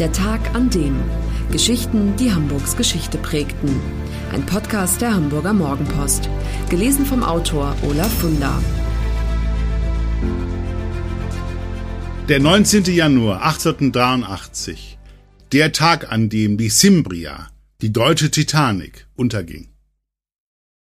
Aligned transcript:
Der 0.00 0.12
Tag 0.12 0.54
an 0.54 0.70
dem. 0.70 0.96
Geschichten, 1.52 2.16
die 2.16 2.32
Hamburgs 2.32 2.74
Geschichte 2.74 3.18
prägten. 3.18 3.68
Ein 4.32 4.46
Podcast 4.46 5.02
der 5.02 5.12
Hamburger 5.12 5.52
Morgenpost. 5.52 6.30
Gelesen 6.70 7.04
vom 7.04 7.22
Autor 7.22 7.76
Olaf 7.82 8.10
Funder. 8.10 8.62
Der 12.30 12.40
19. 12.40 12.84
Januar 12.84 13.42
1883. 13.42 14.98
Der 15.52 15.70
Tag, 15.72 16.10
an 16.10 16.30
dem 16.30 16.56
die 16.56 16.70
Cimbria, 16.70 17.50
die 17.82 17.92
deutsche 17.92 18.30
Titanic, 18.30 19.06
unterging. 19.16 19.68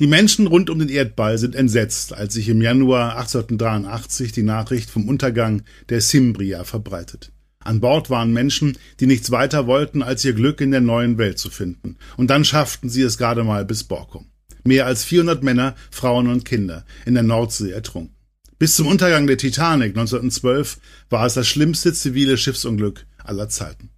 Die 0.00 0.06
Menschen 0.06 0.46
rund 0.46 0.70
um 0.70 0.78
den 0.78 0.88
Erdball 0.88 1.36
sind 1.36 1.54
entsetzt, 1.54 2.14
als 2.14 2.32
sich 2.32 2.48
im 2.48 2.62
Januar 2.62 3.18
1883 3.18 4.32
die 4.32 4.42
Nachricht 4.42 4.88
vom 4.88 5.06
Untergang 5.06 5.64
der 5.90 6.00
Cimbria 6.00 6.64
verbreitet. 6.64 7.30
An 7.66 7.80
Bord 7.80 8.10
waren 8.10 8.32
Menschen, 8.32 8.78
die 9.00 9.06
nichts 9.06 9.30
weiter 9.30 9.66
wollten, 9.66 10.02
als 10.02 10.24
ihr 10.24 10.32
Glück 10.32 10.60
in 10.60 10.70
der 10.70 10.80
neuen 10.80 11.18
Welt 11.18 11.38
zu 11.38 11.50
finden. 11.50 11.96
Und 12.16 12.30
dann 12.30 12.44
schafften 12.44 12.88
sie 12.88 13.02
es 13.02 13.18
gerade 13.18 13.44
mal 13.44 13.64
bis 13.64 13.84
Borkum. 13.84 14.26
Mehr 14.64 14.86
als 14.86 15.04
400 15.04 15.42
Männer, 15.42 15.74
Frauen 15.90 16.28
und 16.28 16.44
Kinder 16.44 16.84
in 17.04 17.14
der 17.14 17.22
Nordsee 17.22 17.70
ertrunken. 17.70 18.14
Bis 18.58 18.76
zum 18.76 18.86
Untergang 18.86 19.26
der 19.26 19.36
Titanic 19.36 19.90
1912 19.90 20.78
war 21.10 21.26
es 21.26 21.34
das 21.34 21.46
schlimmste 21.46 21.92
zivile 21.92 22.38
Schiffsunglück 22.38 23.04
aller 23.22 23.48
Zeiten. 23.48 23.90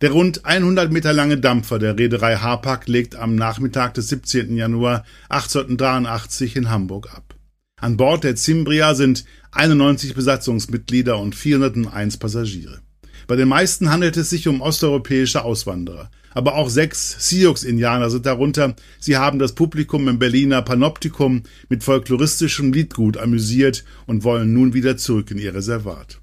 Der 0.00 0.10
rund 0.10 0.44
100 0.44 0.92
Meter 0.92 1.12
lange 1.12 1.38
Dampfer 1.38 1.78
der 1.78 1.98
Reederei 1.98 2.36
Hapag 2.36 2.86
legt 2.86 3.16
am 3.16 3.34
Nachmittag 3.34 3.94
des 3.94 4.08
17. 4.08 4.56
Januar 4.56 5.04
1883 5.30 6.56
in 6.56 6.70
Hamburg 6.70 7.12
ab. 7.14 7.34
An 7.78 7.98
Bord 7.98 8.24
der 8.24 8.36
Cimbria 8.36 8.94
sind 8.94 9.24
91 9.56 10.14
Besatzungsmitglieder 10.14 11.18
und 11.18 11.34
401 11.34 12.18
Passagiere. 12.18 12.80
Bei 13.26 13.36
den 13.36 13.48
meisten 13.48 13.90
handelt 13.90 14.16
es 14.16 14.30
sich 14.30 14.46
um 14.48 14.60
osteuropäische 14.60 15.44
Auswanderer. 15.44 16.10
Aber 16.34 16.56
auch 16.56 16.68
sechs 16.68 17.16
Sioux-Indianer 17.28 18.10
sind 18.10 18.26
darunter. 18.26 18.76
Sie 19.00 19.16
haben 19.16 19.38
das 19.38 19.54
Publikum 19.54 20.06
im 20.08 20.18
Berliner 20.18 20.60
Panoptikum 20.60 21.44
mit 21.70 21.82
folkloristischem 21.82 22.72
Liedgut 22.72 23.16
amüsiert 23.16 23.84
und 24.06 24.22
wollen 24.22 24.52
nun 24.52 24.74
wieder 24.74 24.98
zurück 24.98 25.30
in 25.30 25.38
ihr 25.38 25.54
Reservat. 25.54 26.20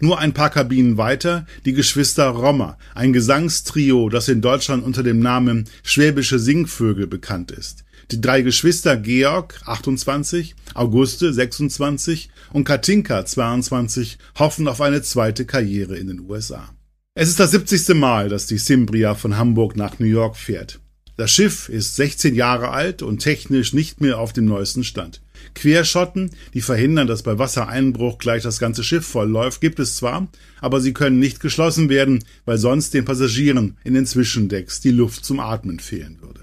Nur 0.00 0.18
ein 0.18 0.34
paar 0.34 0.50
Kabinen 0.50 0.98
weiter 0.98 1.46
die 1.64 1.72
Geschwister 1.72 2.28
Rommer, 2.28 2.76
ein 2.94 3.14
Gesangstrio, 3.14 4.10
das 4.10 4.28
in 4.28 4.42
Deutschland 4.42 4.84
unter 4.84 5.02
dem 5.02 5.20
Namen 5.20 5.64
Schwäbische 5.82 6.38
Singvögel 6.38 7.06
bekannt 7.06 7.50
ist. 7.50 7.83
Die 8.10 8.20
drei 8.20 8.42
Geschwister 8.42 8.96
Georg 8.96 9.60
28, 9.64 10.54
Auguste 10.74 11.32
26 11.32 12.28
und 12.52 12.64
Katinka 12.64 13.24
22 13.24 14.18
hoffen 14.38 14.68
auf 14.68 14.80
eine 14.80 15.02
zweite 15.02 15.46
Karriere 15.46 15.96
in 15.96 16.08
den 16.08 16.20
USA. 16.20 16.74
Es 17.14 17.28
ist 17.28 17.40
das 17.40 17.52
70. 17.52 17.94
Mal, 17.94 18.28
dass 18.28 18.46
die 18.46 18.58
Cimbria 18.58 19.14
von 19.14 19.36
Hamburg 19.36 19.76
nach 19.76 19.98
New 19.98 20.06
York 20.06 20.36
fährt. 20.36 20.80
Das 21.16 21.30
Schiff 21.30 21.68
ist 21.68 21.94
16 21.94 22.34
Jahre 22.34 22.70
alt 22.70 23.00
und 23.00 23.18
technisch 23.18 23.72
nicht 23.72 24.00
mehr 24.00 24.18
auf 24.18 24.32
dem 24.32 24.46
neuesten 24.46 24.82
Stand. 24.82 25.22
Querschotten, 25.54 26.32
die 26.54 26.60
verhindern, 26.60 27.06
dass 27.06 27.22
bei 27.22 27.38
Wassereinbruch 27.38 28.18
gleich 28.18 28.42
das 28.42 28.58
ganze 28.58 28.82
Schiff 28.82 29.06
vollläuft, 29.06 29.60
gibt 29.60 29.78
es 29.78 29.96
zwar, 29.96 30.26
aber 30.60 30.80
sie 30.80 30.92
können 30.92 31.20
nicht 31.20 31.38
geschlossen 31.38 31.88
werden, 31.88 32.24
weil 32.44 32.58
sonst 32.58 32.94
den 32.94 33.04
Passagieren 33.04 33.76
in 33.84 33.94
den 33.94 34.06
Zwischendecks 34.06 34.80
die 34.80 34.90
Luft 34.90 35.24
zum 35.24 35.38
Atmen 35.38 35.78
fehlen 35.78 36.20
würde. 36.20 36.33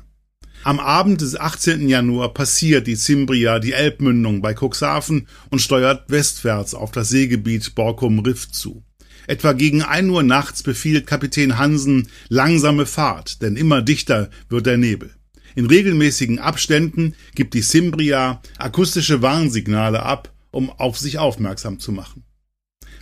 Am 0.64 0.80
Abend 0.80 1.22
des 1.22 1.40
18. 1.40 1.90
Januar 1.90 2.36
passiert 2.36 2.86
die 2.86 2.95
Cimbria 2.95 3.58
die 3.58 3.73
Elbmündung 3.73 4.42
bei 4.42 4.54
Cuxhaven 4.54 5.28
und 5.50 5.59
steuert 5.59 6.12
westwärts 6.12 6.76
auf 6.76 6.92
das 6.92 7.09
Seegebiet 7.09 7.73
Borkum 7.73 8.20
Riff 8.20 8.52
zu. 8.52 8.84
Etwa 9.26 9.53
gegen 9.53 9.81
ein 9.81 10.08
Uhr 10.12 10.22
nachts 10.22 10.62
befiehlt 10.62 11.08
Kapitän 11.08 11.58
Hansen 11.58 12.09
langsame 12.30 12.86
Fahrt, 12.86 13.42
denn 13.42 13.56
immer 13.56 13.81
dichter 13.81 14.30
wird 14.50 14.68
der 14.68 14.78
Nebel. 14.78 15.09
In 15.56 15.66
regelmäßigen 15.66 16.38
Abständen 16.38 17.16
gibt 17.34 17.56
die 17.56 17.63
Cimbria 17.63 18.40
akustische 18.59 19.24
Warnsignale 19.24 20.03
ab, 20.03 20.31
um 20.52 20.69
auf 20.69 21.00
sich 21.00 21.18
aufmerksam 21.18 21.80
zu 21.80 21.91
machen. 21.91 22.24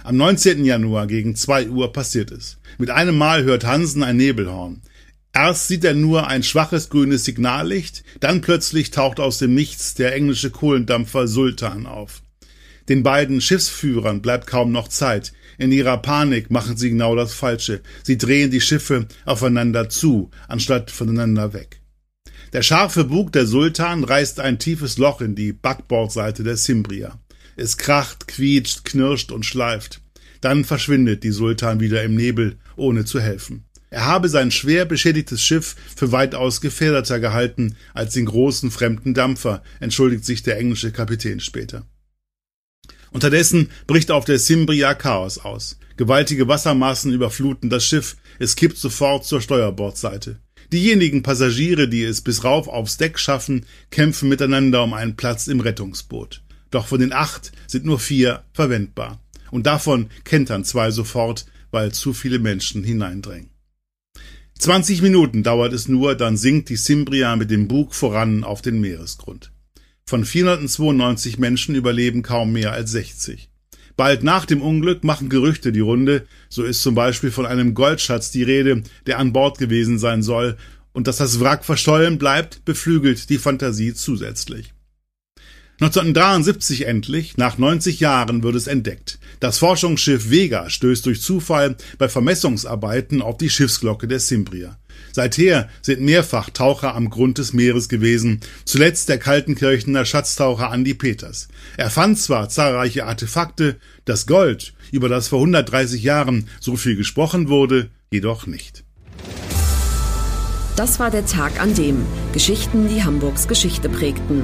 Am 0.04 0.16
19. 0.16 0.64
Januar 0.64 1.08
gegen 1.08 1.36
zwei 1.36 1.68
Uhr 1.68 1.92
passiert 1.92 2.32
es. 2.32 2.58
Mit 2.78 2.90
einem 2.90 3.18
Mal 3.18 3.44
hört 3.44 3.66
Hansen 3.66 4.02
ein 4.02 4.16
Nebelhorn. 4.16 4.82
Erst 5.34 5.68
sieht 5.68 5.84
er 5.84 5.94
nur 5.94 6.28
ein 6.28 6.44
schwaches 6.44 6.90
grünes 6.90 7.24
Signallicht, 7.24 8.04
dann 8.20 8.42
plötzlich 8.42 8.92
taucht 8.92 9.20
aus 9.20 9.38
dem 9.38 9.54
Nichts 9.54 9.94
der 9.94 10.14
englische 10.14 10.50
Kohlendampfer 10.50 11.28
Sultan 11.28 11.86
auf. 11.86 12.22
Den 12.90 13.04
beiden 13.04 13.40
Schiffsführern 13.40 14.22
bleibt 14.22 14.48
kaum 14.48 14.72
noch 14.72 14.88
Zeit. 14.88 15.32
In 15.60 15.72
ihrer 15.72 15.98
Panik 15.98 16.50
machen 16.50 16.76
sie 16.76 16.90
genau 16.90 17.16
das 17.16 17.34
Falsche. 17.34 17.82
Sie 18.04 18.18
drehen 18.18 18.50
die 18.50 18.62
Schiffe 18.62 19.08
aufeinander 19.26 19.90
zu, 19.90 20.32
anstatt 20.48 20.90
voneinander 20.90 21.54
weg. 21.54 21.82
Der 22.52 22.64
scharfe 22.64 23.04
Bug 23.04 23.32
der 23.32 23.46
Sultan 23.46 24.04
reißt 24.04 24.40
ein 24.40 24.58
tiefes 24.58 24.98
Loch 24.98 25.22
in 25.22 25.36
die 25.36 25.54
Backbordseite 25.54 26.44
der 26.44 26.58
Cimbria. 26.58 27.20
Es 27.56 27.78
kracht, 27.78 28.28
quietscht, 28.28 28.86
knirscht 28.86 29.32
und 29.32 29.46
schleift. 29.46 30.02
Dann 30.42 30.66
verschwindet 30.66 31.24
die 31.24 31.32
Sultan 31.32 31.80
wieder 31.80 32.02
im 32.04 32.16
Nebel, 32.16 32.58
ohne 32.76 33.06
zu 33.06 33.20
helfen. 33.20 33.66
Er 33.90 34.06
habe 34.06 34.30
sein 34.30 34.52
schwer 34.52 34.86
beschädigtes 34.86 35.42
Schiff 35.42 35.76
für 35.96 36.12
weitaus 36.12 36.62
gefährdeter 36.62 37.20
gehalten 37.20 37.76
als 37.94 38.14
den 38.14 38.26
großen 38.26 38.70
fremden 38.70 39.14
Dampfer, 39.14 39.64
entschuldigt 39.80 40.26
sich 40.26 40.44
der 40.44 40.58
englische 40.58 40.92
Kapitän 40.92 41.40
später. 41.40 41.86
Unterdessen 43.12 43.70
bricht 43.88 44.12
auf 44.12 44.26
der 44.26 44.38
Cimbria 44.38 44.94
Chaos 44.94 45.40
aus. 45.40 45.80
Gewaltige 45.98 46.48
Wassermassen 46.48 47.12
überfluten 47.12 47.70
das 47.70 47.84
Schiff, 47.84 48.16
es 48.38 48.56
kippt 48.56 48.78
sofort 48.78 49.26
zur 49.26 49.42
Steuerbordseite. 49.42 50.40
Diejenigen 50.72 51.24
Passagiere, 51.24 51.90
die 51.90 52.04
es 52.04 52.22
bis 52.22 52.44
rauf 52.44 52.68
aufs 52.68 52.98
Deck 52.98 53.18
schaffen, 53.18 53.66
kämpfen 53.90 54.30
miteinander 54.30 54.84
um 54.84 54.94
einen 54.94 55.16
Platz 55.16 55.48
im 55.48 55.60
Rettungsboot. 55.62 56.44
Doch 56.70 56.86
von 56.86 57.00
den 57.00 57.12
acht 57.12 57.52
sind 57.66 57.86
nur 57.86 58.00
vier 58.00 58.44
verwendbar. 58.54 59.20
Und 59.50 59.66
davon 59.66 60.10
kentern 60.24 60.64
zwei 60.64 60.92
sofort, 60.92 61.48
weil 61.72 61.92
zu 61.92 62.14
viele 62.14 62.38
Menschen 62.38 62.84
hineindrängen. 62.84 63.49
20 64.60 65.02
Minuten 65.02 65.42
dauert 65.42 65.72
es 65.72 65.88
nur, 65.88 66.16
dann 66.16 66.36
sinkt 66.36 66.68
die 66.68 66.76
Cimbria 66.76 67.38
mit 67.38 67.50
dem 67.50 67.70
Bug 67.70 67.96
voran 67.96 68.44
auf 68.44 68.62
den 68.62 68.82
Meeresgrund. 68.82 69.54
Von 70.06 70.26
492 70.26 71.40
Menschen 71.40 71.76
überleben 71.76 72.24
kaum 72.24 72.52
mehr 72.52 72.74
als 72.74 72.92
60. 72.92 73.50
Bald 73.96 74.24
nach 74.24 74.46
dem 74.46 74.62
Unglück 74.62 75.06
machen 75.06 75.30
Gerüchte 75.30 75.72
die 75.72 75.80
Runde, 75.80 76.26
so 76.50 76.64
ist 76.64 76.82
zum 76.82 76.94
Beispiel 76.94 77.32
von 77.32 77.46
einem 77.46 77.74
Goldschatz 77.74 78.32
die 78.32 78.44
Rede, 78.44 78.84
der 79.08 79.20
an 79.20 79.32
Bord 79.32 79.60
gewesen 79.60 79.98
sein 79.98 80.24
soll, 80.24 80.58
und 80.92 81.08
dass 81.08 81.18
das 81.18 81.40
Wrack 81.40 81.64
verschollen 81.64 82.18
bleibt, 82.18 82.66
beflügelt 82.66 83.30
die 83.30 83.38
Fantasie 83.38 83.94
zusätzlich. 83.94 84.74
1973 85.82 86.88
endlich, 86.88 87.38
nach 87.38 87.58
90 87.58 88.02
Jahren, 88.02 88.44
wird 88.44 88.56
es 88.56 88.68
entdeckt. 88.68 89.18
Das 89.40 89.60
Forschungsschiff 89.60 90.30
Vega 90.30 90.70
stößt 90.70 91.06
durch 91.06 91.22
Zufall 91.22 91.78
bei 91.98 92.10
Vermessungsarbeiten 92.10 93.22
auf 93.22 93.38
die 93.38 93.50
Schiffsglocke 93.50 94.06
der 94.06 94.20
Cimbria. 94.20 94.78
Seither 95.14 95.70
sind 95.82 96.02
mehrfach 96.02 96.50
Taucher 96.50 96.96
am 96.96 97.10
Grund 97.10 97.38
des 97.38 97.54
Meeres 97.54 97.88
gewesen, 97.88 98.42
zuletzt 98.66 99.08
der 99.08 99.20
Kaltenkirchener 99.20 100.04
Schatztaucher 100.04 100.70
Andy 100.74 100.94
Peters. 100.94 101.48
Er 101.78 101.90
fand 101.90 102.20
zwar 102.20 102.50
zahlreiche 102.50 103.06
Artefakte, 103.06 103.78
das 104.04 104.28
Gold, 104.28 104.74
über 104.92 105.08
das 105.08 105.30
vor 105.30 105.40
130 105.40 106.04
Jahren 106.04 106.50
so 106.60 106.76
viel 106.76 106.98
gesprochen 106.98 107.48
wurde, 107.48 107.90
jedoch 108.12 108.48
nicht. 108.48 108.84
Das 110.76 111.00
war 111.00 111.10
der 111.12 111.26
Tag 111.26 111.62
an 111.62 111.74
dem 111.74 112.06
Geschichten, 112.34 112.88
die 112.88 113.04
Hamburgs 113.04 113.48
Geschichte 113.48 113.90
prägten. 113.90 114.44